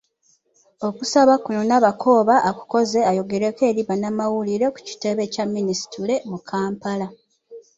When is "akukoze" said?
2.49-2.99